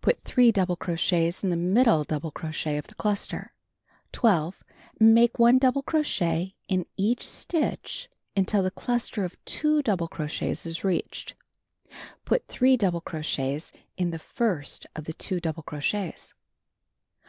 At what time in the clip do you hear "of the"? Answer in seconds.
2.78-2.94, 14.94-15.12